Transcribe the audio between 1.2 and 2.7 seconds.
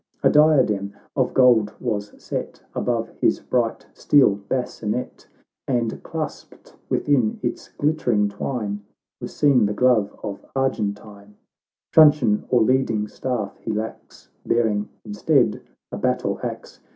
gold was set